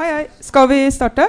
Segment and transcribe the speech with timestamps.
[0.00, 0.28] Hei, hei.
[0.40, 1.26] Skal vi starte?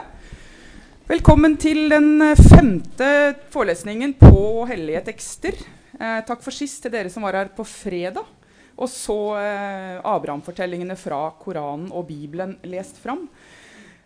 [1.10, 3.10] Velkommen til den eh, femte
[3.52, 5.58] forelesningen på hellige tekster.
[5.98, 8.24] Eh, takk for sist til dere som var her på fredag.
[8.80, 13.28] Og så eh, Abraham-fortellingene fra Koranen og Bibelen lest fram.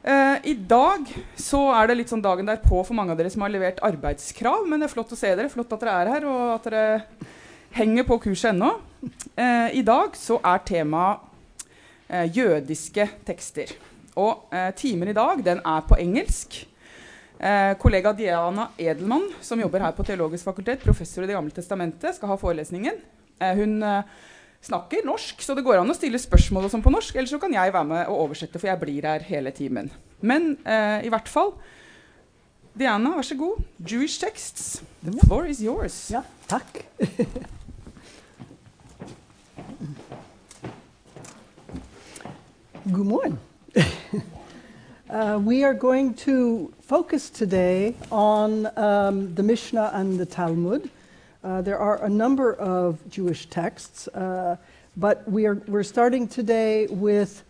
[0.02, 3.46] Eh, I dag så er det litt sånn dagen derpå for mange av dere som
[3.46, 4.66] har levert arbeidskrav.
[4.66, 5.54] Men det er flott å se dere.
[5.54, 7.34] Flott at dere er her, og at dere
[7.78, 8.80] henger på kurset ennå.
[9.38, 11.52] Eh, I dag så er temaet
[12.10, 13.78] eh, jødiske tekster.
[14.22, 16.62] Og eh, timen i dag den er på engelsk.
[17.40, 22.16] Eh, kollega Diana Edelmann, som jobber her på Teologisk fakultet, professor i Det gamle testamentet,
[22.16, 22.96] skal ha forelesningen.
[23.44, 24.04] Eh, hun eh,
[24.64, 27.16] snakker norsk, så det går an å stille spørsmål og sånn på norsk.
[27.16, 29.92] Eller så kan jeg være med og oversette, for jeg blir her hele timen.
[30.24, 31.52] Men eh, i hvert fall
[32.76, 33.64] Diana, vær så god.
[33.80, 34.82] Jewish texts.
[35.04, 36.12] The floor is yours.
[36.12, 36.84] Ja, takk.
[42.86, 43.40] God morning.
[45.10, 50.90] uh, we are going to focus today on um, the Mishnah and the Talmud.
[51.44, 54.56] Uh, there are a number of Jewish texts, uh,
[54.96, 57.44] but we are, we're starting today with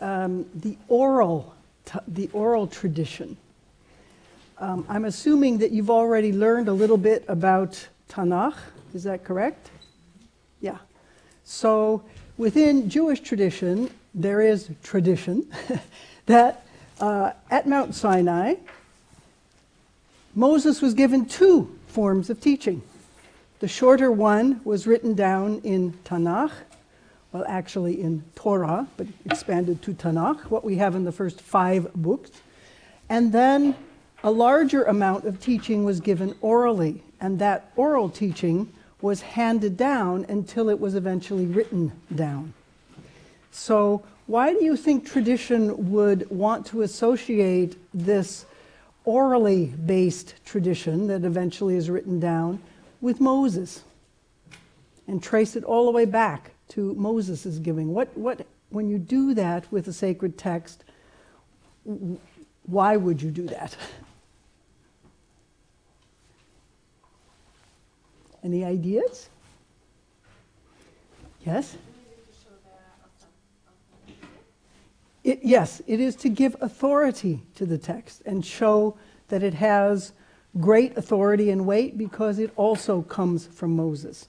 [0.00, 3.36] um, the oral, t- the oral tradition.
[4.58, 8.56] Um, I'm assuming that you've already learned a little bit about Tanakh.
[8.94, 9.70] Is that correct?
[10.60, 10.78] Yeah.
[11.44, 12.02] So
[12.38, 15.46] within Jewish tradition, there is tradition
[16.26, 16.66] that
[16.98, 18.54] uh, at Mount Sinai,
[20.34, 22.82] Moses was given two forms of teaching.
[23.60, 26.52] The shorter one was written down in Tanakh,
[27.32, 31.92] well, actually in Torah, but expanded to Tanakh, what we have in the first five
[31.94, 32.30] books.
[33.08, 33.76] And then
[34.24, 40.24] a larger amount of teaching was given orally, and that oral teaching was handed down
[40.28, 42.54] until it was eventually written down.
[43.56, 48.44] So, why do you think tradition would want to associate this
[49.06, 52.60] orally based tradition that eventually is written down
[53.00, 53.82] with Moses
[55.08, 57.94] and trace it all the way back to Moses' giving?
[57.94, 60.84] What, what, when you do that with a sacred text,
[62.66, 63.74] why would you do that?
[68.44, 69.30] Any ideas?
[71.46, 71.78] Yes?
[75.26, 80.12] It, yes, it is to give authority to the text and show that it has
[80.60, 84.28] great authority and weight because it also comes from Moses.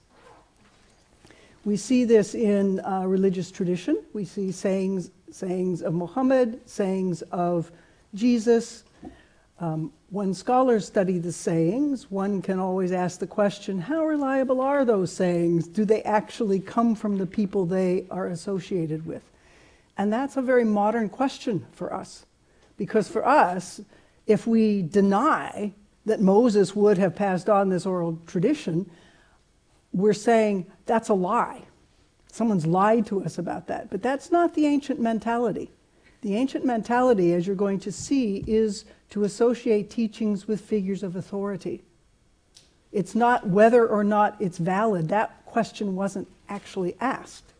[1.64, 4.02] We see this in uh, religious tradition.
[4.12, 7.70] We see sayings, sayings of Muhammad, sayings of
[8.12, 8.82] Jesus.
[9.60, 14.84] Um, when scholars study the sayings, one can always ask the question how reliable are
[14.84, 15.68] those sayings?
[15.68, 19.22] Do they actually come from the people they are associated with?
[19.98, 22.24] And that's a very modern question for us.
[22.76, 23.80] Because for us,
[24.26, 25.74] if we deny
[26.06, 28.88] that Moses would have passed on this oral tradition,
[29.92, 31.62] we're saying that's a lie.
[32.30, 33.90] Someone's lied to us about that.
[33.90, 35.70] But that's not the ancient mentality.
[36.20, 41.16] The ancient mentality, as you're going to see, is to associate teachings with figures of
[41.16, 41.82] authority.
[42.92, 45.08] It's not whether or not it's valid.
[45.08, 47.52] That question wasn't actually asked.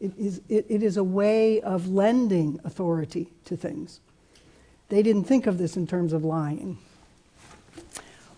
[0.00, 4.00] It is, it, it is a way of lending authority to things.
[4.88, 6.78] They didn't think of this in terms of lying.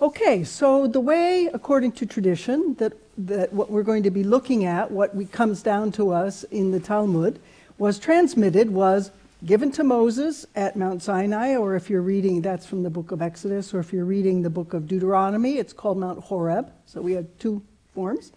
[0.03, 4.65] Okay, so the way, according to tradition, that, that what we're going to be looking
[4.65, 7.39] at, what we, comes down to us in the Talmud,
[7.77, 9.11] was transmitted, was
[9.45, 13.21] given to Moses at Mount Sinai, or if you're reading, that's from the book of
[13.21, 16.73] Exodus, or if you're reading the book of Deuteronomy, it's called Mount Horeb.
[16.87, 17.63] So we have two
[17.95, 18.33] forms.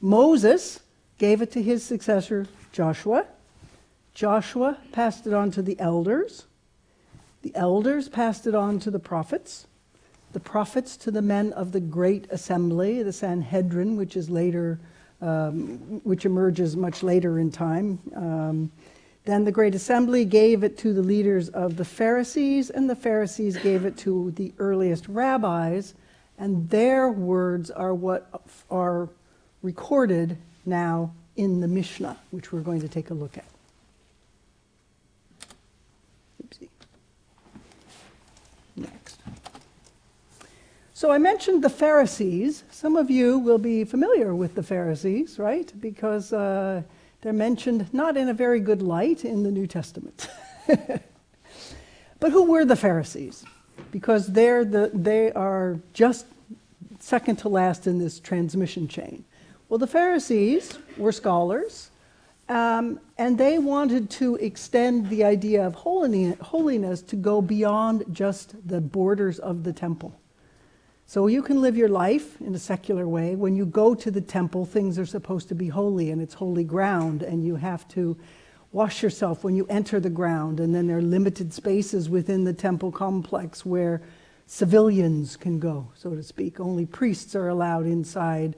[0.00, 0.80] Moses
[1.22, 3.24] gave it to his successor, Joshua.
[4.12, 6.46] Joshua passed it on to the elders.
[7.42, 9.68] The elders passed it on to the prophets.
[10.32, 14.80] The prophets to the men of the great assembly, the Sanhedrin, which is later,
[15.20, 18.00] um, which emerges much later in time.
[18.16, 18.72] Um,
[19.24, 23.56] then the great assembly gave it to the leaders of the Pharisees, and the Pharisees
[23.58, 25.94] gave it to the earliest rabbis,
[26.36, 28.28] and their words are what
[28.68, 29.08] are
[29.62, 33.44] recorded now in the Mishnah, which we're going to take a look at.
[36.42, 36.68] Oopsie.
[38.76, 39.18] Next.
[40.94, 42.64] So I mentioned the Pharisees.
[42.70, 45.72] Some of you will be familiar with the Pharisees, right?
[45.80, 46.82] Because uh,
[47.22, 50.28] they're mentioned not in a very good light in the New Testament.
[52.20, 53.44] but who were the Pharisees?
[53.90, 56.26] Because they're the, they are just
[56.98, 59.24] second to last in this transmission chain.
[59.72, 61.88] Well, the Pharisees were scholars,
[62.46, 68.82] Um, and they wanted to extend the idea of holiness to go beyond just the
[68.82, 70.12] borders of the temple.
[71.06, 73.34] So you can live your life in a secular way.
[73.34, 76.64] When you go to the temple, things are supposed to be holy and it's holy
[76.64, 78.18] ground, and you have to
[78.72, 80.60] wash yourself when you enter the ground.
[80.60, 84.02] And then there are limited spaces within the temple complex where
[84.44, 86.60] civilians can go, so to speak.
[86.60, 88.54] Only priests are allowed inside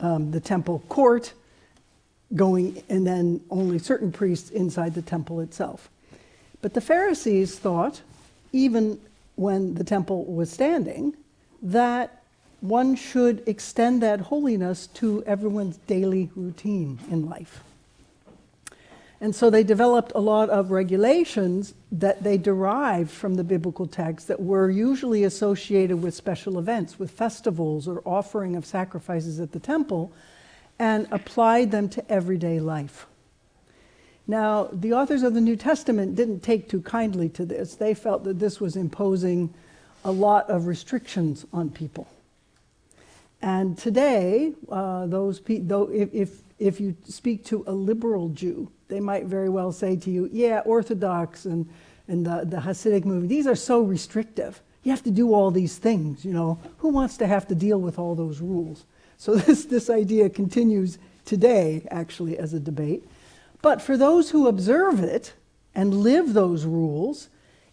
[0.00, 1.32] um, the temple court,
[2.34, 5.88] going, and then only certain priests inside the temple itself.
[6.60, 8.02] But the Pharisees thought,
[8.52, 9.00] even
[9.36, 11.14] when the temple was standing,
[11.62, 12.22] that
[12.60, 17.62] one should extend that holiness to everyone's daily routine in life.
[19.20, 24.28] And so they developed a lot of regulations that they derived from the biblical text
[24.28, 29.58] that were usually associated with special events, with festivals or offering of sacrifices at the
[29.58, 30.12] temple,
[30.78, 33.06] and applied them to everyday life.
[34.26, 37.76] Now, the authors of the New Testament didn't take too kindly to this.
[37.76, 39.54] They felt that this was imposing
[40.04, 42.06] a lot of restrictions on people.
[43.40, 48.70] And today, uh, those pe- though if, if, if you speak to a liberal Jew,
[48.88, 51.68] they might very well say to you, yeah, Orthodox and,
[52.08, 54.60] and the, the Hasidic movement, these are so restrictive.
[54.82, 56.58] You have to do all these things, you know.
[56.78, 58.84] Who wants to have to deal with all those rules?
[59.18, 63.04] So this, this idea continues today, actually, as a debate.
[63.62, 65.32] But for those who observe it
[65.74, 67.28] and live those rules,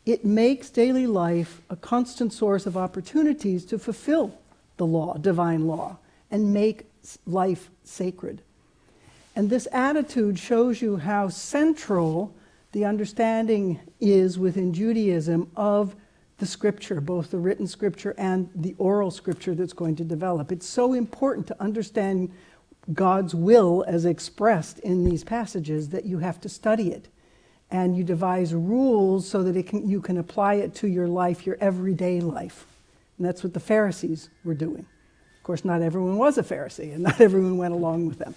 [0.05, 4.37] it makes daily life a constant source of opportunities to fulfill
[4.77, 5.97] the law, divine law,
[6.31, 6.87] and make
[7.25, 8.41] life sacred.
[9.35, 12.35] And this attitude shows you how central
[12.71, 15.95] the understanding is within Judaism of
[16.37, 20.51] the scripture, both the written scripture and the oral scripture that's going to develop.
[20.51, 22.31] It's so important to understand
[22.91, 27.07] God's will as expressed in these passages that you have to study it.
[27.71, 31.57] And you devise rules so that can, you can apply it to your life, your
[31.59, 32.67] everyday life.
[33.17, 34.85] And that's what the Pharisees were doing.
[35.37, 38.35] Of course, not everyone was a Pharisee, and not everyone went along with them.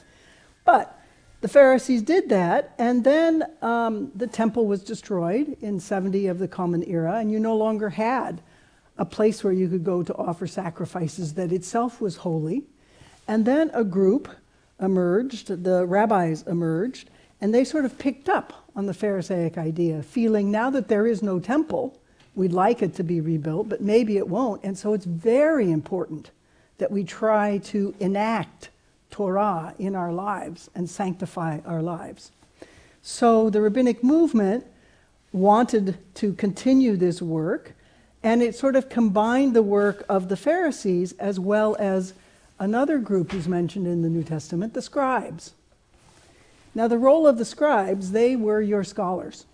[0.66, 1.00] But
[1.40, 6.48] the Pharisees did that, and then um, the temple was destroyed in 70 of the
[6.48, 8.42] Common Era, and you no longer had
[8.98, 12.64] a place where you could go to offer sacrifices that itself was holy.
[13.28, 14.28] And then a group
[14.80, 17.10] emerged, the rabbis emerged,
[17.40, 21.22] and they sort of picked up on the Pharisaic idea, feeling now that there is
[21.22, 21.98] no temple,
[22.34, 24.64] we'd like it to be rebuilt, but maybe it won't.
[24.64, 26.30] And so it's very important
[26.78, 28.70] that we try to enact
[29.16, 32.32] Torah in our lives and sanctify our lives.
[33.00, 34.66] So the rabbinic movement
[35.32, 37.72] wanted to continue this work,
[38.22, 42.12] and it sort of combined the work of the Pharisees as well as
[42.58, 45.54] another group who's mentioned in the New Testament, the scribes.
[46.74, 49.46] Now, the role of the scribes, they were your scholars.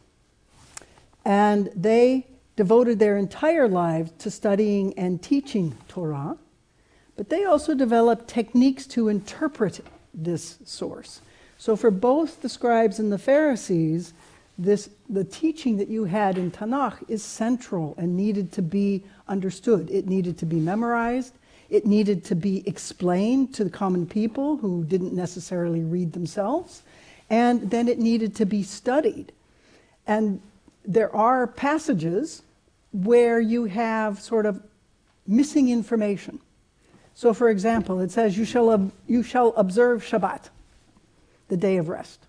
[1.25, 2.27] And they
[2.57, 6.37] devoted their entire lives to studying and teaching Torah.
[7.17, 9.81] But they also developed techniques to interpret
[10.15, 11.21] this source.
[11.59, 14.15] So for both the scribes and the Pharisees,
[14.59, 19.91] this, the teaching that you had in Tanakh is central and needed to be understood.
[19.91, 21.35] It needed to be memorized.
[21.71, 26.83] It needed to be explained to the common people who didn't necessarily read themselves.
[27.31, 29.33] And then it needed to be studied.
[30.07, 30.41] And
[30.85, 32.43] there are passages
[32.93, 34.63] where you have sort of
[35.27, 36.41] missing information.
[37.15, 40.49] So, for example, it says, You shall, ob- you shall observe Shabbat,
[41.49, 42.21] the day of rest.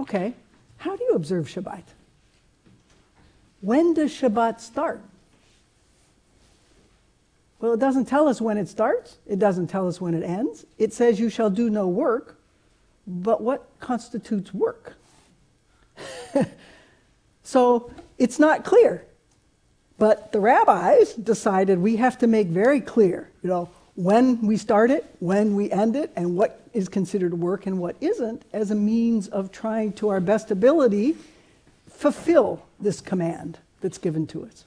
[0.00, 0.34] Okay,
[0.78, 1.84] how do you observe Shabbat?
[3.60, 5.00] When does Shabbat start?
[7.60, 10.66] Well, it doesn't tell us when it starts, it doesn't tell us when it ends.
[10.76, 12.38] It says, You shall do no work,
[13.06, 14.96] but what constitutes work?
[17.42, 19.06] so it's not clear.
[19.98, 24.90] But the rabbis decided we have to make very clear, you know, when we start
[24.90, 28.74] it, when we end it, and what is considered work and what isn't, as a
[28.74, 31.16] means of trying to our best ability
[31.88, 34.64] fulfill this command that's given to us.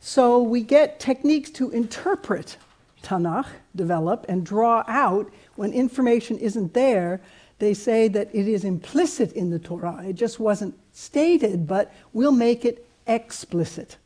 [0.00, 2.58] So we get techniques to interpret
[3.02, 7.20] Tanakh, develop, and draw out when information isn't there.
[7.58, 10.04] They say that it is implicit in the Torah.
[10.06, 13.96] It just wasn't stated, but we'll make it explicit.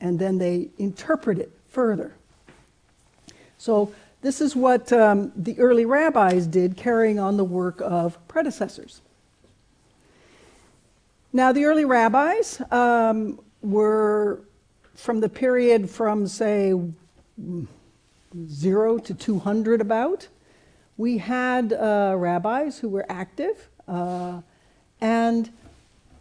[0.00, 2.14] And then they interpret it further.
[3.58, 9.02] So, this is what um, the early rabbis did, carrying on the work of predecessors.
[11.30, 14.40] Now, the early rabbis um, were
[14.94, 16.72] from the period from, say,
[18.48, 20.28] 0 to 200 about.
[20.96, 24.40] We had uh, rabbis who were active Uh,
[25.00, 25.50] and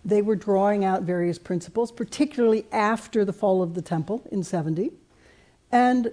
[0.05, 4.91] they were drawing out various principles, particularly after the fall of the temple in 70.
[5.71, 6.11] And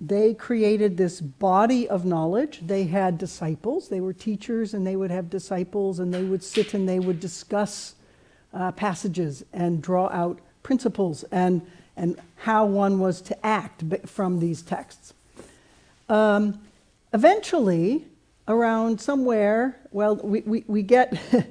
[0.00, 2.60] they created this body of knowledge.
[2.62, 6.72] They had disciples, they were teachers, and they would have disciples, and they would sit
[6.72, 7.94] and they would discuss
[8.54, 11.62] uh, passages and draw out principles and,
[11.96, 15.12] and how one was to act from these texts.
[16.08, 16.60] Um,
[17.12, 18.06] eventually,
[18.48, 21.18] around somewhere, well, we, we, we get,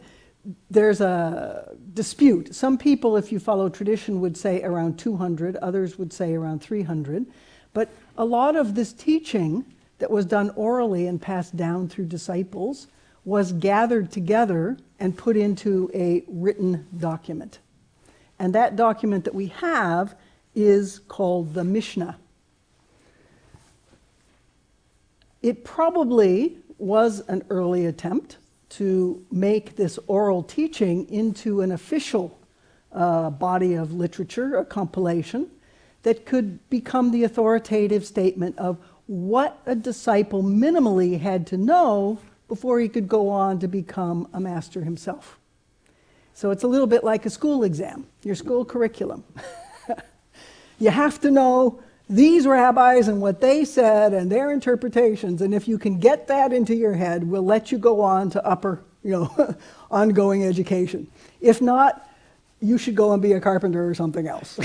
[0.70, 2.56] there's a dispute.
[2.56, 7.26] Some people, if you follow tradition, would say around 200, others would say around 300.
[7.74, 9.66] But a lot of this teaching
[10.00, 12.88] that was done orally and passed down through disciples
[13.26, 17.60] was gathered together and put into a written document.
[18.40, 20.16] And that document that we have
[20.56, 22.18] is called the Mishnah.
[25.42, 28.38] It probably was an early attempt
[28.70, 32.38] to make this oral teaching into an official
[32.92, 35.50] uh, body of literature, a compilation
[36.04, 42.80] that could become the authoritative statement of what a disciple minimally had to know before
[42.80, 45.40] he could go on to become a master himself.
[46.34, 49.24] So it's a little bit like a school exam, your school curriculum.
[50.80, 55.68] you have to know these rabbis and what they said and their interpretations, and if
[55.68, 59.12] you can get that into your head, we'll let you go on to upper, you
[59.12, 59.56] know,
[59.92, 61.08] ongoing education.
[61.40, 62.10] If not,
[62.62, 64.60] you should go and be a carpenter or something else.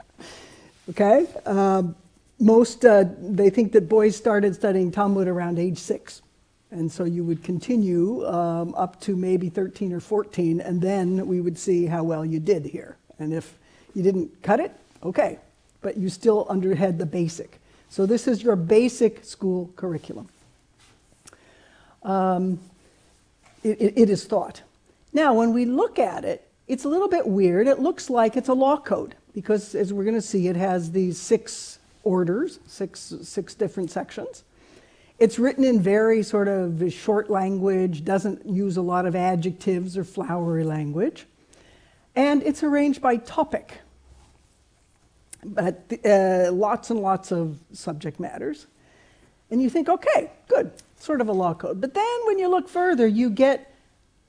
[0.90, 1.26] okay?
[1.44, 1.96] Um,
[2.38, 6.22] most, uh, they think that boys started studying Talmud around age six.
[6.70, 11.40] And so you would continue um, up to maybe 13 or 14, and then we
[11.40, 12.96] would see how well you did here.
[13.18, 13.58] And if
[13.94, 14.72] you didn't cut it,
[15.02, 15.38] okay,
[15.82, 17.58] but you still underhead the basic.
[17.88, 20.28] So this is your basic school curriculum.
[22.02, 22.58] Um,
[23.62, 24.62] it, it, it is thought.
[25.12, 27.68] Now, when we look at it, it's a little bit weird.
[27.68, 30.92] It looks like it's a law code because, as we're going to see, it has
[30.92, 34.44] these six orders, six, six different sections.
[35.18, 40.04] It's written in very sort of short language, doesn't use a lot of adjectives or
[40.04, 41.26] flowery language.
[42.14, 43.80] And it's arranged by topic,
[45.54, 48.66] but uh, lots and lots of subject matters.
[49.50, 51.80] And you think, okay, good, sort of a law code.
[51.80, 53.72] But then when you look further, you get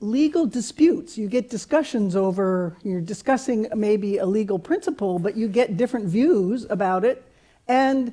[0.00, 1.18] legal disputes.
[1.18, 6.66] You get discussions over, you're discussing maybe a legal principle, but you get different views
[6.70, 7.24] about it.
[7.66, 8.12] And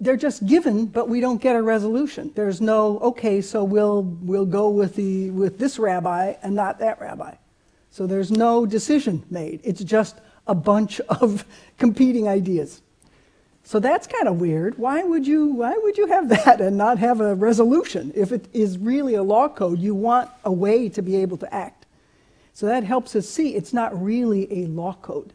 [0.00, 2.32] they're just given, but we don't get a resolution.
[2.34, 7.00] There's no, okay, so we'll, we'll go with, the, with this rabbi and not that
[7.00, 7.34] rabbi.
[7.90, 9.60] So there's no decision made.
[9.64, 10.16] It's just
[10.48, 11.44] a bunch of
[11.78, 12.82] competing ideas.
[13.62, 14.78] So that's kind of weird.
[14.78, 18.12] Why would, you, why would you have that and not have a resolution?
[18.14, 21.54] If it is really a law code, you want a way to be able to
[21.54, 21.86] act.
[22.54, 25.32] So that helps us see it's not really a law code.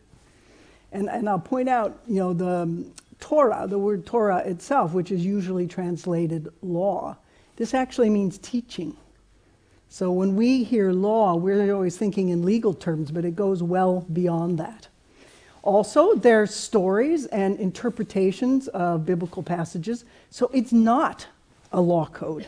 [0.91, 5.11] And, and I'll point out, you know, the, um, Torah, the word Torah itself, which
[5.11, 7.15] is usually translated law,
[7.55, 8.97] this actually means teaching.
[9.87, 14.05] So when we hear law, we're always thinking in legal terms, but it goes well
[14.11, 14.87] beyond that.
[15.63, 21.25] Also, there's stories and interpretations of biblical passages, so it's not
[21.71, 22.45] a law code.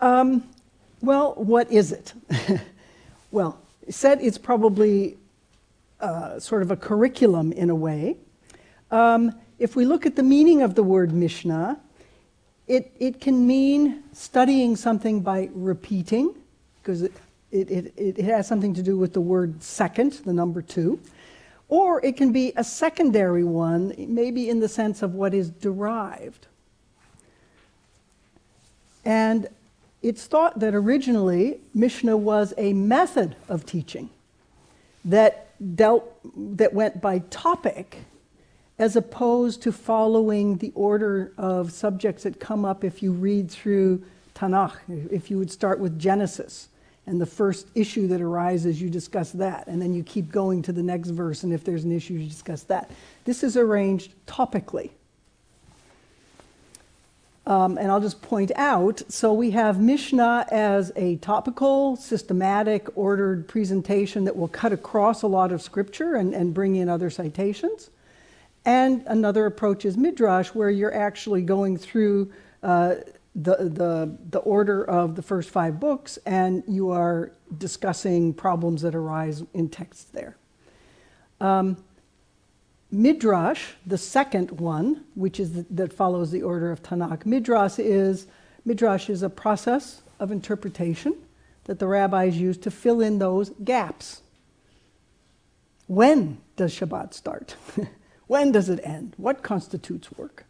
[0.00, 0.42] Um,
[1.00, 2.12] well, what is it?
[3.30, 5.16] well, said it's probably
[6.00, 8.16] uh, sort of a curriculum in a way.
[8.90, 11.78] Um, if we look at the meaning of the word Mishnah,
[12.66, 16.34] it, it can mean studying something by repeating,
[16.82, 17.08] because
[17.54, 20.98] it, it, it, has something to do with the word second, the number two.
[21.68, 26.48] Or it can be a secondary one, maybe in the sense of what is derived.
[29.04, 29.48] And
[30.02, 34.10] it's thought that originally Mishnah was a method of teaching
[35.04, 36.18] that dealt,
[36.56, 37.98] that went by topic
[38.78, 44.02] as opposed to following the order of subjects that come up if you read through
[44.34, 44.78] Tanakh.
[45.12, 46.68] If you would start with Genesis
[47.06, 50.72] and the first issue that arises, you discuss that, and then you keep going to
[50.72, 52.90] the next verse, and if there's an issue, you discuss that.
[53.24, 54.90] This is arranged topically.
[57.46, 63.46] Um, and I'll just point out so we have Mishnah as a topical, systematic, ordered
[63.46, 67.90] presentation that will cut across a lot of scripture and, and bring in other citations.
[68.64, 72.32] And another approach is Midrash, where you're actually going through
[72.62, 72.94] uh,
[73.34, 78.94] the, the, the order of the first five books and you are discussing problems that
[78.94, 80.36] arise in texts there.
[81.40, 81.82] Um,
[82.90, 88.28] Midrash, the second one, which is the, that follows the order of Tanakh, Midrash is
[88.64, 91.14] Midrash is a process of interpretation
[91.64, 94.22] that the rabbis use to fill in those gaps.
[95.86, 97.56] When does Shabbat start?
[98.26, 99.14] when does it end?
[99.16, 100.46] What constitutes work?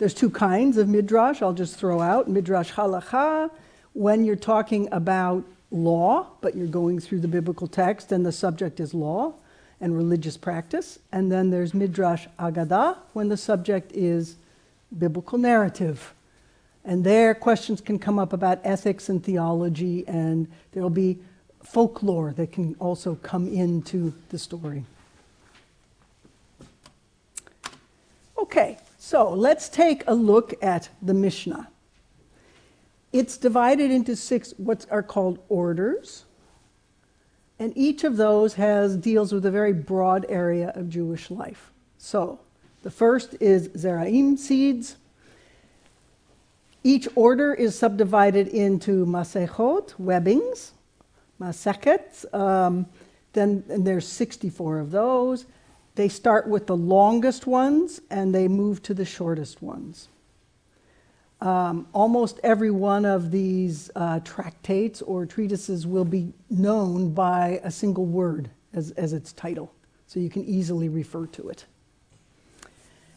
[0.00, 2.26] There's two kinds of midrash I'll just throw out.
[2.26, 3.50] Midrash halacha,
[3.92, 8.80] when you're talking about law, but you're going through the biblical text and the subject
[8.80, 9.34] is law
[9.78, 11.00] and religious practice.
[11.12, 14.36] And then there's midrash agadah, when the subject is
[14.98, 16.14] biblical narrative.
[16.82, 21.18] And there, questions can come up about ethics and theology, and there'll be
[21.62, 24.86] folklore that can also come into the story.
[28.38, 31.70] Okay, so let's take a look at the Mishnah.
[33.14, 36.26] It's divided into six what are called orders,
[37.58, 41.72] and each of those has deals with a very broad area of Jewish life.
[41.96, 42.40] So,
[42.82, 44.96] the first is Zeraim seeds.
[46.84, 50.72] Each order is subdivided into Masechot, webbings,
[51.40, 52.34] Masechet.
[52.34, 52.84] Um,
[53.32, 55.46] then there's 64 of those.
[55.94, 60.08] They start with the longest ones and they move to the shortest ones.
[61.40, 67.70] Um, almost every one of these uh, tractates or treatises will be known by a
[67.70, 69.72] single word as, as its title,
[70.06, 71.64] so you can easily refer to it.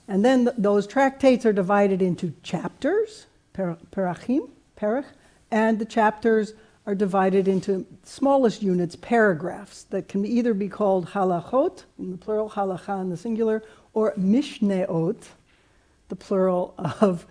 [0.08, 4.50] And then th- those tractates are divided into chapters, perachim,
[4.80, 5.06] perach,
[5.52, 6.54] and the chapters
[6.86, 12.50] are divided into smallest units, paragraphs, that can either be called halachot, in the plural,
[12.50, 13.64] halacha in the singular,
[13.94, 15.24] or mishneot,
[16.10, 17.26] the plural of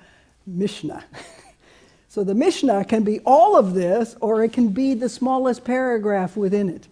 [0.46, 1.04] Mishnah.
[2.08, 6.34] so the Mishnah can be all of this, or it can be the smallest paragraph
[6.36, 6.88] within it,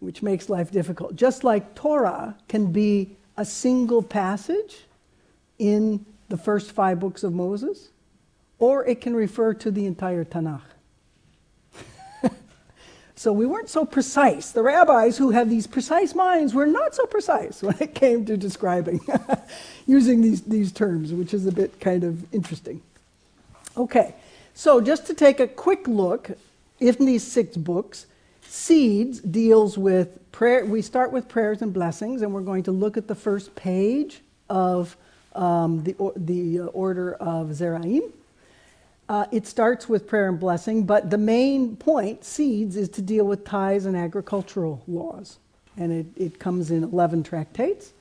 [0.00, 1.16] which makes life difficult.
[1.16, 4.84] Just like Torah can be a single passage
[5.58, 7.88] in the first five books of Moses,
[8.58, 10.73] or it can refer to the entire Tanakh.
[13.16, 14.50] So we weren't so precise.
[14.50, 18.36] The rabbis who have these precise minds were not so precise when it came to
[18.36, 19.00] describing
[19.86, 22.82] using these, these terms, which is a bit kind of interesting.
[23.76, 24.14] Okay,
[24.54, 26.30] so just to take a quick look
[26.80, 28.06] in these six books,
[28.42, 30.64] Seeds deals with prayer.
[30.64, 34.20] We start with prayers and blessings, and we're going to look at the first page
[34.48, 34.96] of
[35.34, 38.12] um, the, the order of Zeraim.
[39.08, 43.24] Uh, it starts with prayer and blessing, but the main point, seeds, is to deal
[43.26, 45.38] with tithes and agricultural laws.
[45.76, 47.92] And it, it comes in 11 tractates.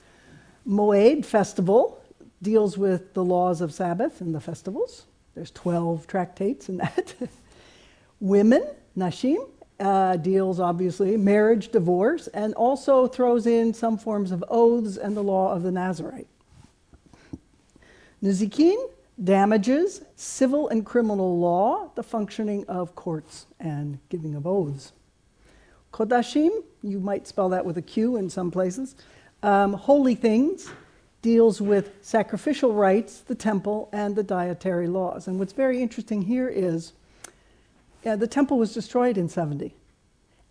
[0.67, 2.01] Moed, festival,
[2.41, 5.05] deals with the laws of Sabbath and the festivals.
[5.35, 7.15] There's 12 tractates in that.
[8.19, 8.65] Women,
[8.97, 15.17] Nashim, uh, deals obviously marriage, divorce, and also throws in some forms of oaths and
[15.17, 16.27] the law of the Nazarite.
[18.21, 18.77] Nezikin,
[19.21, 24.91] damages, civil and criminal law, the functioning of courts, and giving of oaths.
[25.91, 28.95] Kodashim, you might spell that with a Q in some places.
[29.43, 30.69] Um, holy things
[31.21, 35.28] deals with sacrificial rites, the temple, and the dietary laws.
[35.28, 36.93] And what's very interesting here is
[38.04, 39.73] yeah, the temple was destroyed in 70.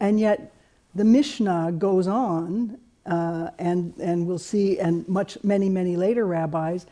[0.00, 0.54] And yet
[0.94, 6.86] the Mishnah goes on, uh, and, and we'll see, and much, many, many later rabbis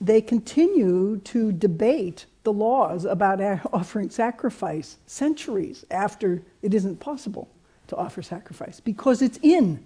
[0.00, 3.40] they continue to debate the laws about
[3.72, 7.48] offering sacrifice centuries after it isn't possible
[7.88, 9.84] to offer sacrifice because it's in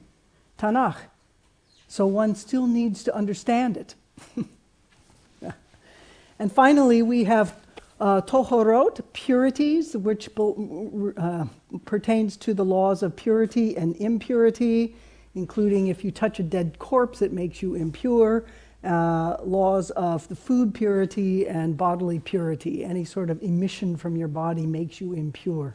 [0.58, 0.96] Tanakh.
[1.88, 3.94] So one still needs to understand it.
[6.38, 7.56] and finally, we have
[8.00, 11.44] uh, tohorot, purities, which uh,
[11.84, 14.96] pertains to the laws of purity and impurity,
[15.34, 18.44] including if you touch a dead corpse, it makes you impure
[18.84, 22.84] uh, laws of the food purity and bodily purity.
[22.84, 25.74] Any sort of emission from your body makes you impure,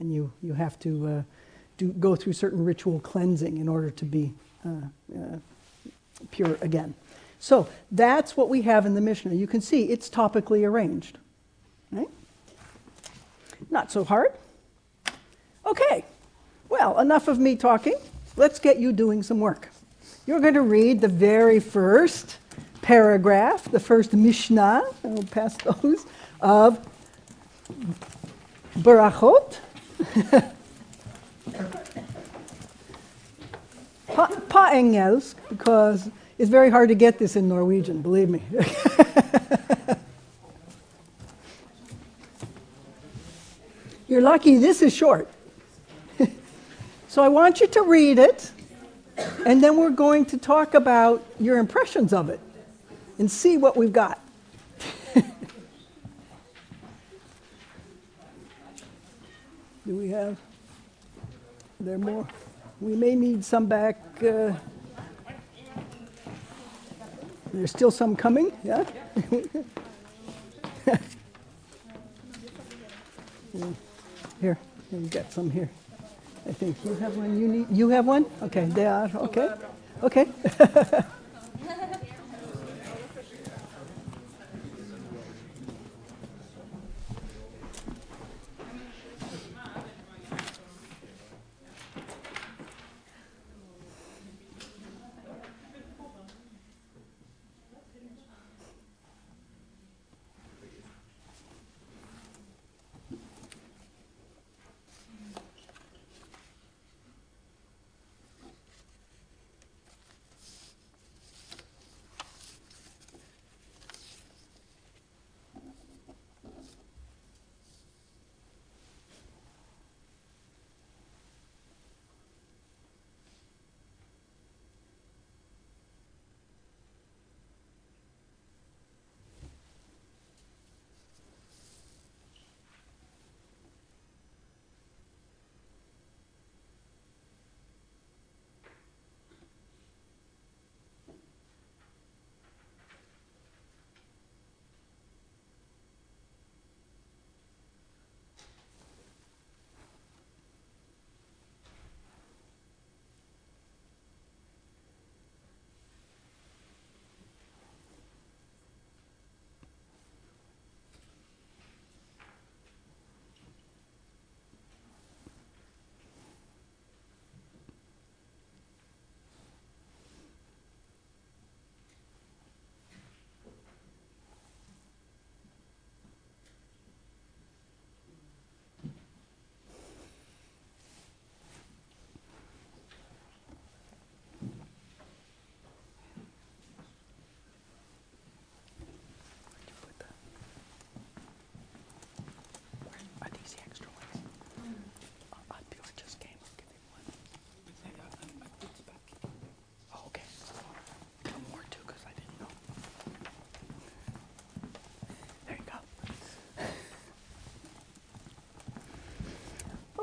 [0.00, 1.22] and you, you have to uh,
[1.76, 4.32] do, go through certain ritual cleansing in order to be
[4.66, 4.70] uh,
[5.14, 5.36] uh,
[6.30, 6.94] pure again.
[7.38, 9.34] So that's what we have in the Mishnah.
[9.34, 11.18] You can see it's topically arranged.
[11.92, 12.08] Right?
[13.70, 14.32] Not so hard.
[15.66, 16.04] Okay,
[16.68, 17.94] well, enough of me talking.
[18.36, 19.68] Let's get you doing some work.
[20.28, 22.36] You're going to read the very first
[22.82, 26.04] paragraph, the first Mishnah, I'll pass those,
[26.42, 26.86] of
[28.76, 29.56] Berachot.
[34.08, 38.42] pa, pa engelsk, because it's very hard to get this in Norwegian, believe me.
[44.06, 45.26] You're lucky this is short.
[47.08, 48.52] so I want you to read it
[49.46, 52.40] and then we're going to talk about your impressions of it
[53.18, 54.20] and see what we've got.
[55.14, 55.24] Do
[59.86, 60.36] we have?
[61.80, 62.26] There are more.
[62.80, 63.98] We may need some back.
[64.22, 64.52] Uh,
[67.52, 68.52] there's still some coming.
[68.62, 68.84] Yeah.
[74.40, 74.58] Here,
[74.92, 75.68] we've got some here.
[76.48, 77.38] I think you have one.
[77.38, 77.66] You need.
[77.70, 78.24] You have one.
[78.42, 79.10] Okay, they are.
[79.14, 79.50] Okay,
[80.02, 80.26] okay.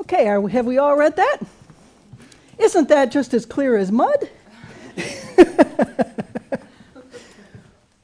[0.06, 1.40] Okay, are, have we all read that?
[2.58, 4.30] Isn't that just as clear as mud?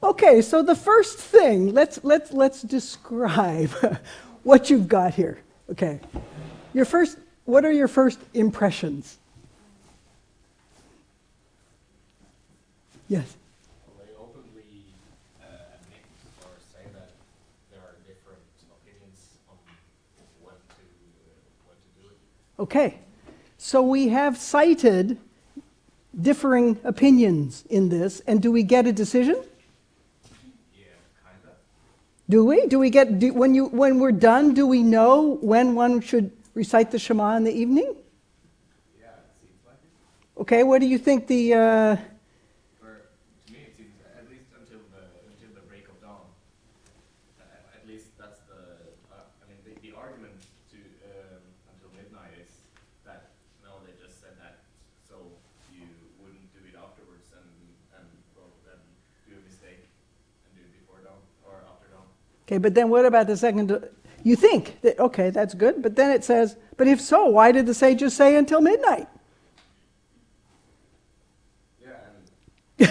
[0.02, 3.70] okay, so the first thing, let's, let's, let's describe
[4.42, 5.38] what you've got here.
[5.70, 6.00] Okay,
[6.74, 9.18] your first, what are your first impressions?
[13.08, 13.36] Yes.
[13.86, 14.94] Well, they openly
[15.40, 16.00] uh, admit
[16.40, 17.10] or say that
[17.70, 18.40] there are different
[18.72, 19.56] opinions on
[20.40, 21.36] when to uh,
[21.68, 22.16] when to do it.
[22.72, 23.00] Okay,
[23.58, 25.18] so we have cited
[26.18, 29.36] differing opinions in this, and do we get a decision?
[30.74, 30.84] Yeah,
[31.22, 31.54] kinda.
[32.30, 32.64] Do we?
[32.68, 34.54] Do we get do, when you when we're done?
[34.54, 37.94] Do we know when one should recite the Shema in the evening?
[38.98, 40.40] Yeah, it seems like it.
[40.40, 41.52] Okay, what do you think the?
[41.52, 41.96] Uh,
[42.80, 43.04] For
[43.48, 46.24] to me, it seems at least until the until the break of dawn.
[47.36, 48.80] Uh, at least that's the.
[49.12, 50.40] Uh, I mean, the, the argument
[50.72, 52.48] to um, until midnight is
[53.04, 53.28] that
[53.64, 54.64] no, they just said that
[55.08, 55.16] so
[55.74, 55.84] you
[56.22, 57.48] wouldn't do it afterwards and
[57.98, 58.06] and
[58.36, 58.78] well then
[59.28, 59.84] do a mistake
[60.46, 62.06] and do it before dawn or after dawn.
[62.52, 63.88] Okay, but then what about the second?
[64.24, 67.66] You think that okay, that's good, but then it says, but if so, why did
[67.66, 69.08] the sages say until midnight?
[71.80, 71.88] Yeah,
[72.78, 72.90] and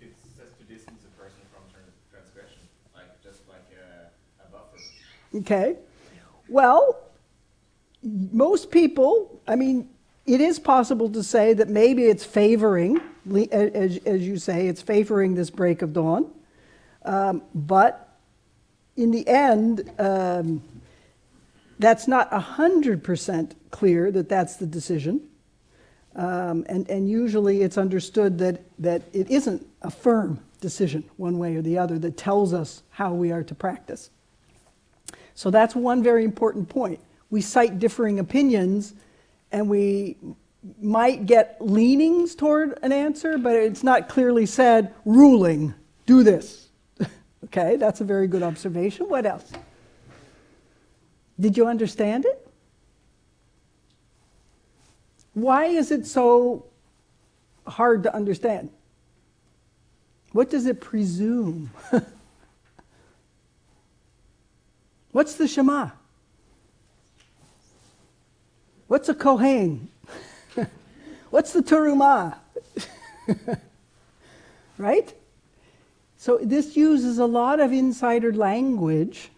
[0.00, 1.62] it says to distance a person from
[2.10, 2.60] transgression,
[2.94, 4.78] like just like a, a buffer.
[5.34, 5.76] Okay,
[6.48, 6.96] well,
[8.02, 9.88] most people, I mean,
[10.26, 13.00] it is possible to say that maybe it's favoring,
[13.50, 16.30] as, as you say, it's favoring this break of dawn.
[17.04, 18.07] Um, but
[18.98, 20.60] in the end, um,
[21.78, 25.20] that's not 100% clear that that's the decision.
[26.16, 31.54] Um, and, and usually it's understood that, that it isn't a firm decision, one way
[31.54, 34.10] or the other, that tells us how we are to practice.
[35.34, 36.98] So that's one very important point.
[37.30, 38.94] We cite differing opinions
[39.52, 40.16] and we
[40.82, 45.72] might get leanings toward an answer, but it's not clearly said, ruling,
[46.06, 46.67] do this.
[47.44, 49.08] Okay, that's a very good observation.
[49.08, 49.50] What else?
[51.38, 52.48] Did you understand it?
[55.34, 56.66] Why is it so
[57.66, 58.70] hard to understand?
[60.32, 61.70] What does it presume?
[65.12, 65.90] What's the Shema?
[68.88, 69.88] What's a Kohen?
[71.30, 72.36] What's the Terumah?
[74.78, 75.14] right?
[76.18, 79.30] So this uses a lot of insider language.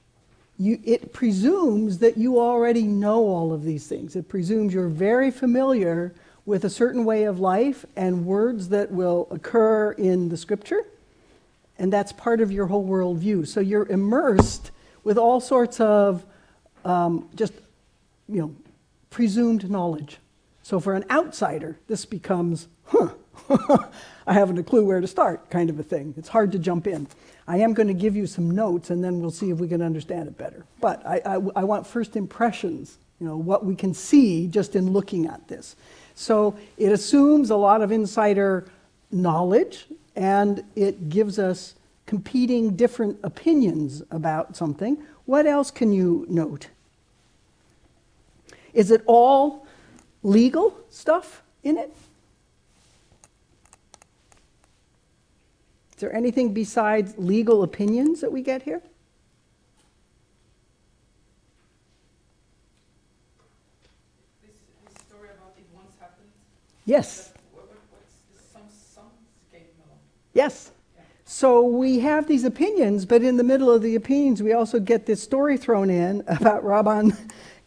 [0.58, 4.16] You, it presumes that you already know all of these things.
[4.16, 6.14] It presumes you're very familiar
[6.46, 10.84] with a certain way of life and words that will occur in the scripture.
[11.78, 13.46] And that's part of your whole worldview.
[13.46, 14.70] So you're immersed
[15.04, 16.24] with all sorts of
[16.84, 17.52] um, just,
[18.26, 18.54] you know,
[19.10, 20.16] presumed knowledge.
[20.62, 23.10] So for an outsider, this becomes, huh,
[24.30, 26.14] I haven't a clue where to start kind of a thing.
[26.16, 27.08] It's hard to jump in.
[27.48, 29.82] I am going to give you some notes and then we'll see if we can
[29.82, 30.64] understand it better.
[30.80, 34.92] But I, I, I want first impressions, you know, what we can see just in
[34.92, 35.74] looking at this.
[36.14, 38.68] So it assumes a lot of insider
[39.10, 41.74] knowledge and it gives us
[42.06, 44.96] competing different opinions about something.
[45.24, 46.68] What else can you note?
[48.74, 49.66] Is it all
[50.22, 51.92] legal stuff in it?
[56.00, 58.80] Is there anything besides legal opinions that we get here?
[64.40, 66.30] This, this story about it once happened.
[66.86, 67.34] Yes.
[67.52, 68.00] What, what,
[68.50, 69.98] some soundscape melon?
[70.32, 70.70] Yes.
[71.26, 75.04] So we have these opinions, but in the middle of the opinions, we also get
[75.04, 77.14] this story thrown in about Rabban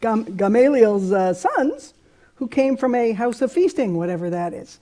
[0.01, 1.93] Gam- Gamaliel's uh, sons,
[2.33, 4.79] who came from a house of feasting, whatever that is.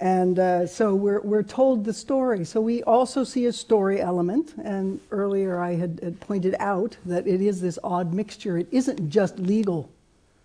[0.00, 2.44] And uh, so we're, we're told the story.
[2.46, 4.54] So we also see a story element.
[4.64, 8.56] And earlier I had, had pointed out that it is this odd mixture.
[8.56, 9.90] It isn't just legal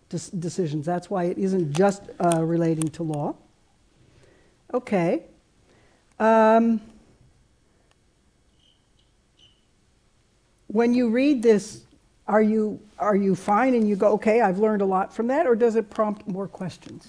[0.09, 0.85] des- decisions.
[0.85, 3.35] That's why it isn't just uh, relating to law.
[4.73, 5.23] Okay.
[6.19, 6.81] Um,
[10.67, 11.83] when you read this,
[12.27, 15.47] are you, are you fine and you go, okay, I've learned a lot from that,
[15.47, 17.07] or does it prompt more questions?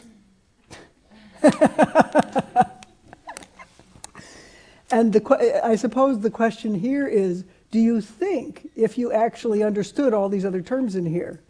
[4.90, 10.14] and the, I suppose the question here is do you think, if you actually understood
[10.14, 11.40] all these other terms in here,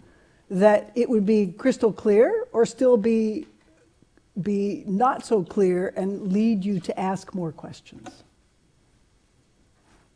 [0.51, 3.47] that it would be crystal clear or still be,
[4.41, 8.23] be not so clear and lead you to ask more questions?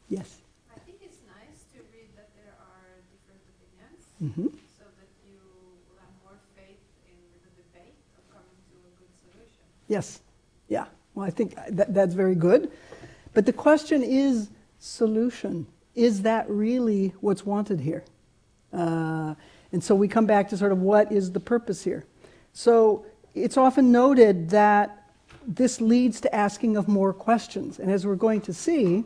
[0.09, 0.39] Yes.
[0.75, 5.39] I think it's nice to read that there are different opinions hmm so that you
[5.87, 7.15] will have more faith in
[7.47, 9.63] the debate of coming to a good solution.
[9.91, 10.21] Yes.
[10.69, 10.87] Yeah.
[11.15, 12.71] Well, I think that, that's very good.
[13.35, 14.49] But the question is
[14.79, 15.67] solution.
[15.97, 18.05] Is that really what's wanted here?
[18.73, 19.35] Uh,
[19.73, 22.07] and so we come back to sort of what is the purpose here.
[22.53, 25.09] So it's often noted that
[25.45, 27.81] this leads to asking of more questions.
[27.81, 29.05] And as we're going to see,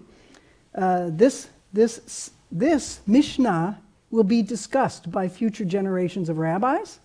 [0.75, 7.01] uh, this, this, this Mishnah will be discussed by future generations of rabbis.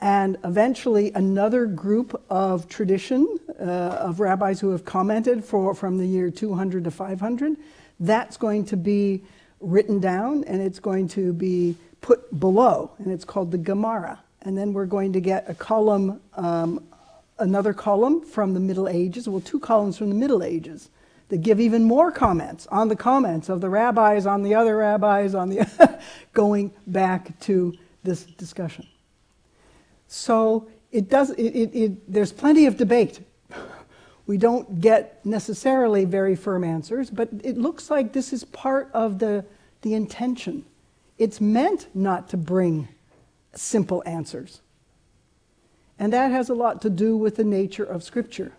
[0.00, 6.06] And eventually, another group of tradition uh, of rabbis who have commented for, from the
[6.06, 7.56] year 200 to 500,
[7.98, 9.22] that's going to be
[9.60, 14.20] written down and it's going to be put below, and it's called the Gemara.
[14.42, 16.84] And then we're going to get a column, um,
[17.40, 20.90] another column from the Middle Ages, well, two columns from the Middle Ages
[21.28, 25.34] that give even more comments on the comments of the rabbis, on the other rabbis,
[25.34, 26.00] on the
[26.32, 28.86] going back to this discussion.
[30.08, 31.30] So it does.
[31.30, 33.20] It, it, it, there's plenty of debate.
[34.26, 39.18] We don't get necessarily very firm answers, but it looks like this is part of
[39.18, 39.44] the,
[39.80, 40.66] the intention.
[41.16, 42.88] It's meant not to bring
[43.54, 44.60] simple answers.
[45.98, 48.52] And that has a lot to do with the nature of Scripture.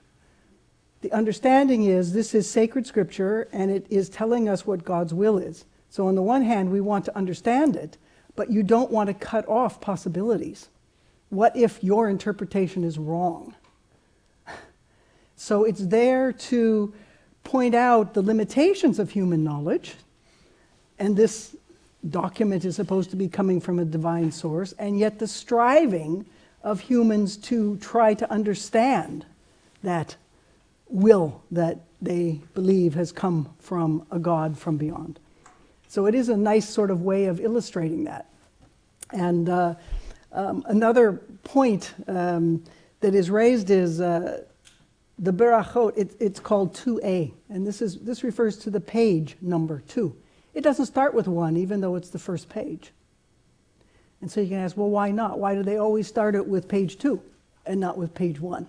[1.02, 5.38] The understanding is this is sacred Scripture and it is telling us what God's will
[5.38, 5.66] is.
[5.92, 7.98] So, on the one hand, we want to understand it,
[8.36, 10.70] but you don't want to cut off possibilities.
[11.30, 13.56] What if your interpretation is wrong?
[15.36, 16.94] So it's there to
[17.44, 19.96] point out the limitations of human knowledge,
[21.00, 21.56] and this
[22.10, 26.26] document is supposed to be coming from a divine source, and yet the striving
[26.62, 29.26] of humans to try to understand
[29.82, 30.15] that
[30.89, 35.20] will that they believe has come from a God from beyond.
[35.88, 38.28] So it is a nice sort of way of illustrating that.
[39.12, 39.76] And uh,
[40.32, 41.13] um, another
[41.44, 42.63] point um,
[43.00, 44.44] that is raised is uh,
[45.18, 49.82] the Berachot, it, it's called 2a, and this, is, this refers to the page number
[49.88, 50.15] 2.
[50.54, 52.92] It doesn't start with 1, even though it's the first page.
[54.22, 55.39] And so you can ask, well, why not?
[55.39, 57.22] Why do they always start it with page 2
[57.65, 58.68] and not with page 1?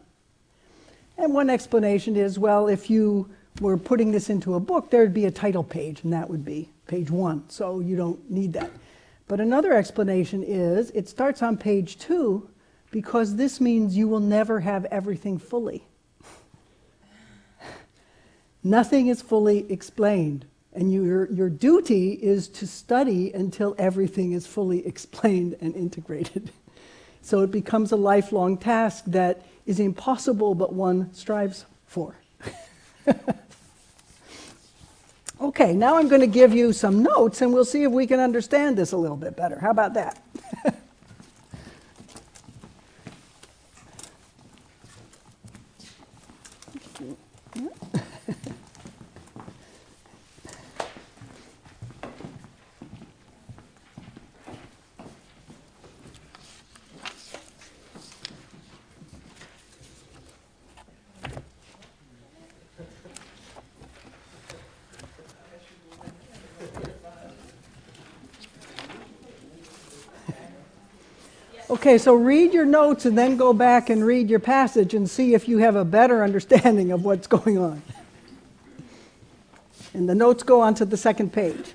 [1.19, 3.29] And one explanation is, well, if you
[3.61, 6.71] were putting this into a book, there'd be a title page, and that would be
[6.87, 8.71] page 1, so you don't need that.
[9.31, 12.51] But another explanation is it starts on page 2
[12.91, 15.87] because this means you will never have everything fully.
[18.65, 24.85] Nothing is fully explained, and your, your duty is to study until everything is fully
[24.93, 26.51] explained and integrated.
[27.23, 32.17] So it becomes a lifelong task that is impossible, but one strives for.
[35.41, 38.21] Okay, now I'm going to give you some notes, and we'll see if we can
[38.21, 39.59] understand this a little bit better.
[39.59, 40.23] How about that?
[71.91, 75.35] Okay, so read your notes and then go back and read your passage and see
[75.35, 77.83] if you have a better understanding of what's going on.
[79.93, 81.73] And the notes go on to the second page.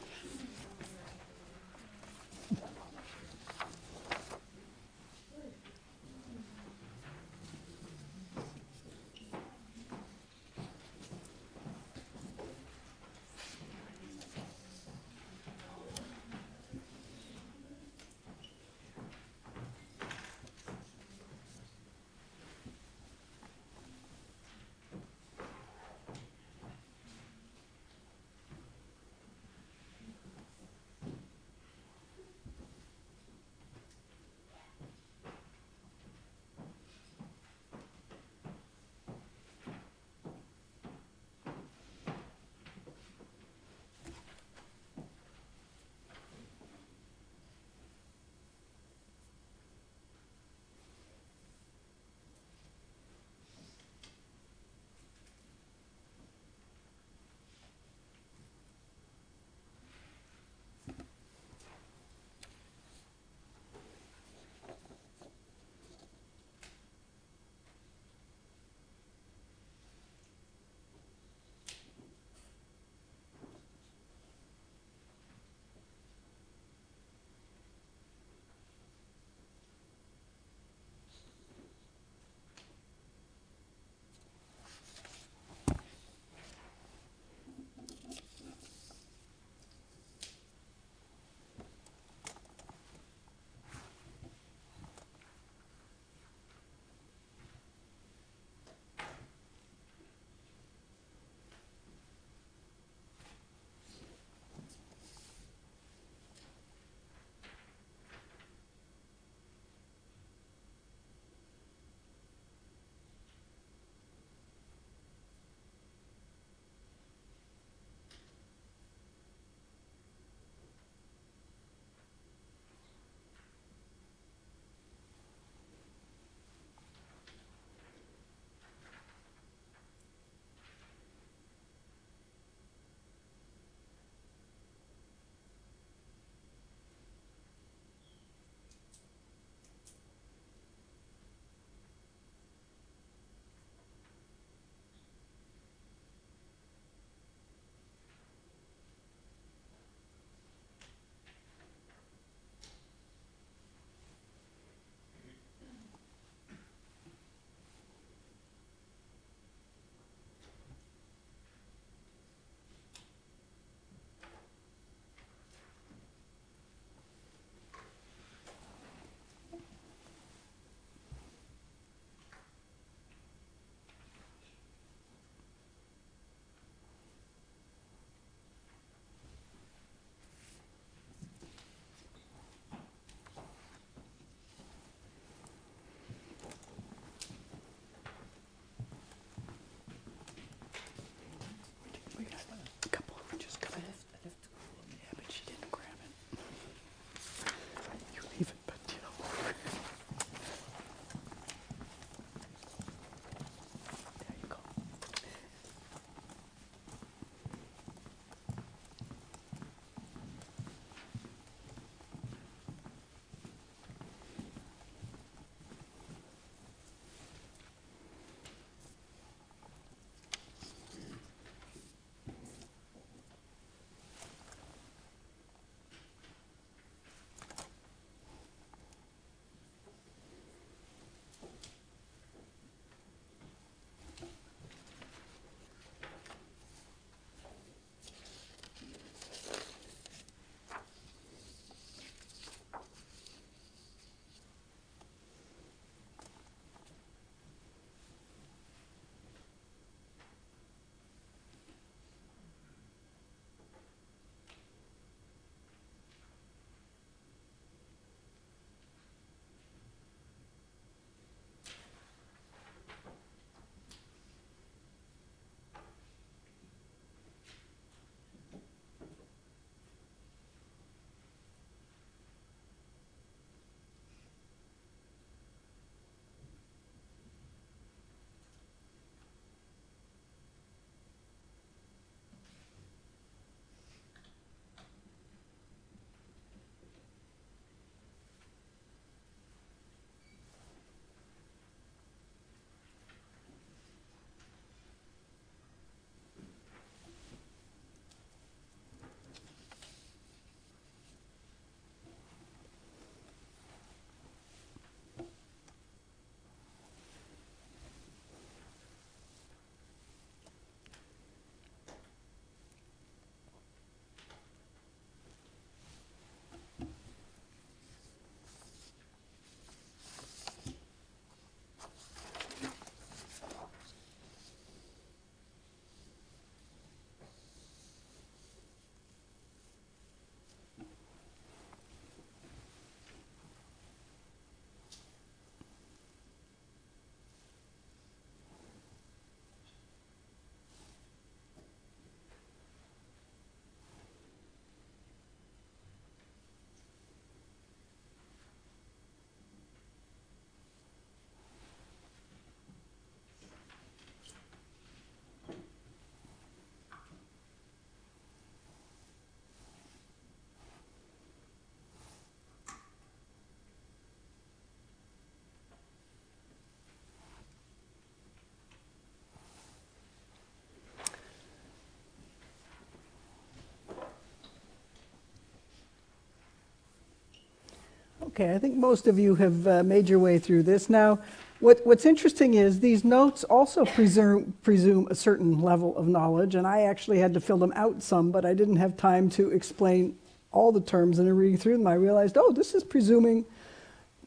[378.38, 380.90] Okay, I think most of you have uh, made your way through this.
[380.90, 381.20] Now,
[381.62, 386.68] what, what's interesting is these notes also presume, presume a certain level of knowledge, and
[386.68, 390.18] I actually had to fill them out some, but I didn't have time to explain
[390.52, 391.18] all the terms.
[391.18, 393.46] And in reading through them, I realized, oh, this is presuming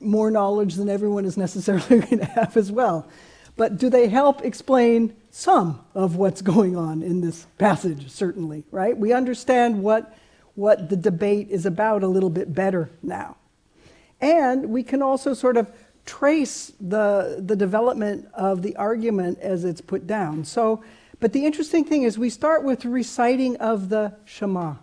[0.00, 3.06] more knowledge than everyone is necessarily going to have as well.
[3.58, 8.10] But do they help explain some of what's going on in this passage?
[8.10, 8.96] Certainly, right?
[8.96, 10.16] We understand what,
[10.54, 13.36] what the debate is about a little bit better now.
[14.20, 15.68] And we can also sort of
[16.04, 20.44] trace the, the development of the argument as it's put down.
[20.44, 20.82] So,
[21.20, 24.74] but the interesting thing is we start with reciting of the Shema.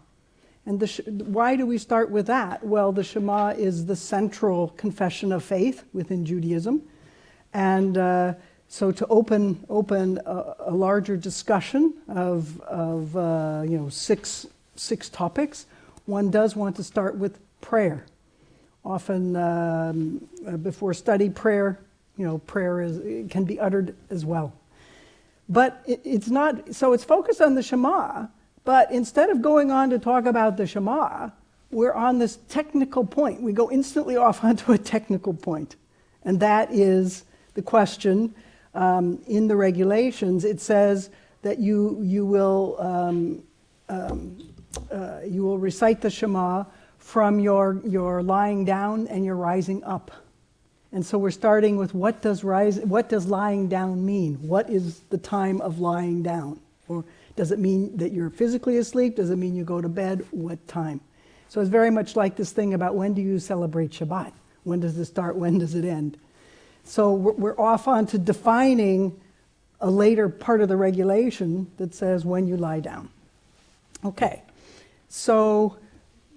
[0.66, 0.88] And the,
[1.26, 2.64] why do we start with that?
[2.64, 6.82] Well, the Shema is the central confession of faith within Judaism.
[7.54, 8.34] And uh,
[8.68, 15.10] so to open, open a, a larger discussion of, of uh, you know, six, six
[15.10, 15.66] topics,
[16.06, 18.06] one does want to start with prayer.
[18.86, 21.80] Often um, uh, before study prayer,
[22.18, 24.54] you know, prayer is, can be uttered as well.
[25.50, 28.28] But it, it's not, so it's focused on the Shema,
[28.64, 31.30] but instead of going on to talk about the Shema,
[31.72, 33.42] we're on this technical point.
[33.42, 35.76] We go instantly off onto a technical point,
[36.24, 37.26] and that is
[37.56, 38.36] the question
[38.74, 40.46] um, in the regulations.
[40.46, 41.10] It says
[41.42, 43.44] that you you will um,
[43.90, 44.38] um,
[44.92, 46.66] uh, you will recite the Shema
[47.06, 50.10] from your your lying down and your rising up.
[50.92, 54.40] And so we're starting with what does rise what does lying down mean?
[54.42, 56.60] What is the time of lying down?
[56.88, 59.18] Or does it mean that you're physically asleep?
[59.18, 60.26] Does it mean you go to bed?
[60.32, 61.00] What time?
[61.48, 64.32] So it's very much like this thing about when do you celebrate Shabbat?
[64.64, 65.36] When does it start?
[65.36, 66.18] When does it end?
[66.86, 69.22] So we're off onto defining
[69.80, 73.10] a later part of the regulation that says when you lie down.
[74.04, 74.42] Okay,
[75.08, 75.78] so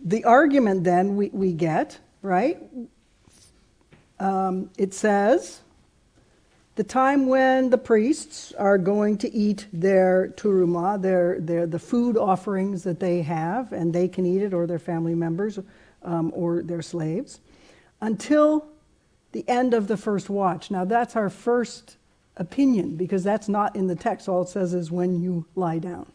[0.05, 2.63] the argument then we, we get, right?
[4.21, 5.61] Um, it says,
[6.75, 12.17] the time when the priests are going to eat their Terumah, their, their, the food
[12.17, 15.59] offerings that they have, and they can eat it, or their family members,
[16.05, 17.41] um, or their slaves,
[18.01, 18.69] until
[19.33, 20.71] the end of the first watch.
[20.71, 21.97] Now, that's our first
[22.37, 24.29] opinion, because that's not in the text.
[24.29, 26.07] All it says is when you lie down.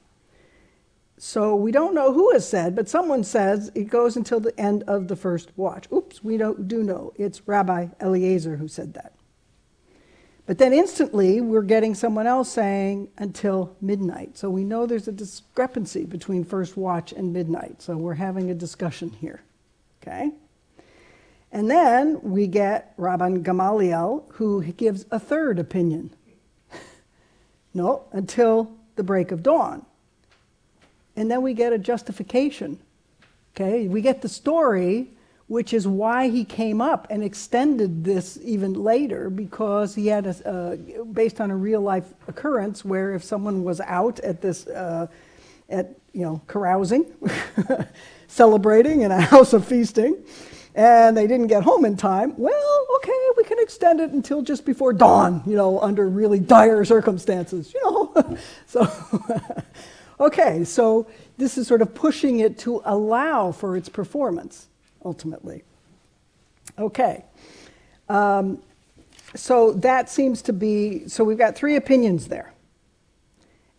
[1.26, 4.84] So we don't know who has said, but someone says it goes until the end
[4.88, 5.89] of the first watch.
[5.89, 7.13] Oops, we don't, do know.
[7.15, 9.13] It's Rabbi Eliezer who said that.
[10.45, 14.38] But then instantly, we're getting someone else saying until midnight.
[14.38, 17.82] So we know there's a discrepancy between first watch and midnight.
[17.82, 19.43] So we're having a discussion here.
[20.01, 20.30] Okay?
[21.53, 26.13] And then we get Rabban Gamaliel, who gives a third opinion.
[27.74, 29.86] no, until the break of dawn.
[31.16, 32.80] And then we get a justification.
[33.55, 33.88] Okay?
[33.88, 35.09] We get the story
[35.47, 40.49] which is why he came up and extended this even later because he had a,
[40.49, 45.05] uh, based on a real life occurrence where if someone was out at this uh,
[45.70, 47.05] at you know carousing
[48.28, 50.18] celebrating in a house of feasting
[50.76, 54.66] and they didn't get home in time well okay we can extend it until just
[54.66, 58.88] before dawn you know under really dire circumstances you know so
[60.26, 61.07] okay so
[61.38, 64.67] this is sort of pushing it to allow for its performance
[65.05, 65.63] ultimately.
[66.78, 67.24] Okay.
[68.09, 68.61] Um,
[69.36, 72.53] so that seems to be, so we've got three opinions there.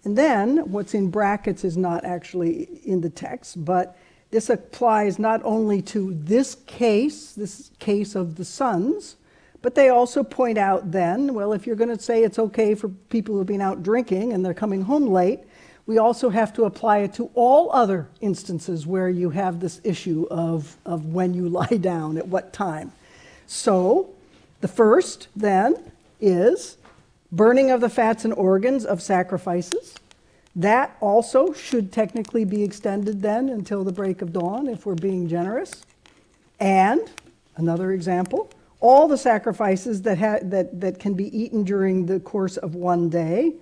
[0.05, 3.97] And then what's in brackets is not actually in the text, but
[4.31, 9.17] this applies not only to this case, this case of the sons,
[9.63, 12.89] but they also point out then, well, if you're going to say it's okay for
[13.09, 15.41] people who've been out drinking and they're coming home late,
[15.87, 20.27] we also have to apply it to all other instances where you have this issue
[20.31, 22.93] of, of when you lie down, at what time.
[23.47, 24.11] So,
[24.61, 26.79] the first then is
[27.31, 29.95] burning of the fats and organs of sacrifices.
[30.57, 35.29] That also should technically be extended then until the break of dawn if we're being
[35.29, 35.83] generous.
[36.61, 37.01] And
[37.57, 38.49] another example,
[38.81, 43.11] all the sacrifices that, ha- that, that can be eaten during the course of one
[43.11, 43.53] day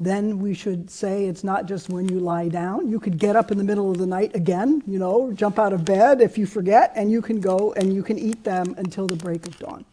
[0.00, 2.88] then we should say it's not just when you lie down.
[2.88, 5.72] You could get up in the middle of the night again, you know, jump out
[5.72, 9.06] of bed if you forget, and you can go and you can eat them until
[9.06, 9.84] the break of dawn.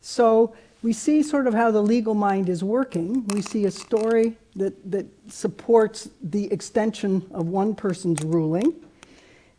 [0.00, 3.26] So we see sort of how the legal mind is working.
[3.28, 8.74] We see a story that, that supports the extension of one person's ruling.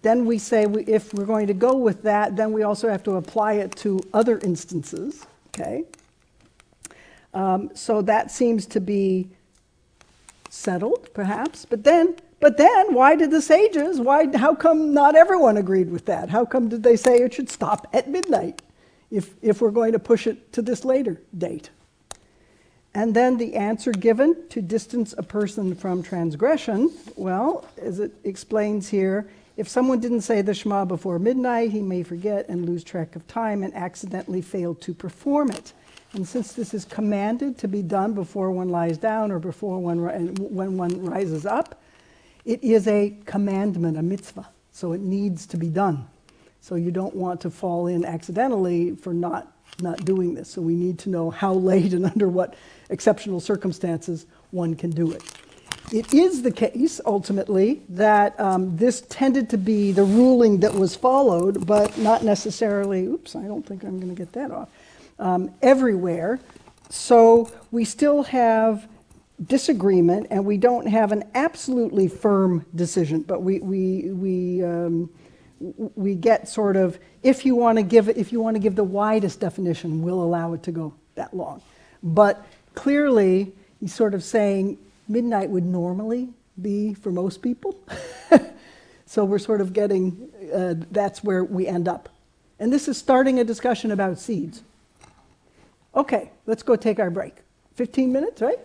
[0.01, 3.03] Then we say we, if we're going to go with that, then we also have
[3.03, 5.85] to apply it to other instances, okay?
[7.33, 9.29] Um, so that seems to be
[10.49, 11.65] settled, perhaps.
[11.65, 16.05] But then But then, why did the sages, why, how come not everyone agreed with
[16.07, 16.29] that?
[16.29, 18.61] How come did they say it should stop at midnight
[19.09, 21.69] if, if we're going to push it to this later date?
[22.93, 28.89] And then the answer given to distance a person from transgression, well, as it explains
[28.89, 29.25] here,
[29.55, 33.25] if someone didn't say the Shema before midnight, he may forget and lose track of
[33.25, 35.71] time and accidentally fail to perform it.
[36.13, 40.01] And since this is commanded to be done before one lies down or before one
[40.37, 41.81] when one rises up,
[42.45, 44.47] it is a commandment, a mitzvah.
[44.71, 46.07] So it needs to be done.
[46.61, 50.49] So you don't want to fall in accidentally for not not doing this.
[50.49, 52.55] So we need to know how late and under what
[52.89, 55.23] exceptional circumstances one can do it.
[55.91, 60.95] It is the case, ultimately, that um, this tended to be the ruling that was
[60.95, 64.69] followed, but not necessarily, oops, I don't think I'm going to get that off,
[65.19, 66.39] um, everywhere.
[66.89, 68.87] So we still have
[69.43, 75.09] disagreement and we don't have an absolutely firm decision, but we, we, we, um,
[75.95, 78.83] we get sort of, if you want to give, if you want to give the
[78.83, 81.61] widest definition, we'll allow it to go that long.
[82.01, 82.45] But
[82.75, 86.29] clearly, he's sort of saying midnight would normally
[86.61, 87.77] be for most people.
[89.05, 92.09] so we're sort of getting, uh, that's where we end up.
[92.59, 94.63] And this is starting a discussion about seeds.
[95.95, 97.35] Okay, let's go take our break.
[97.75, 98.59] 15 minutes, right?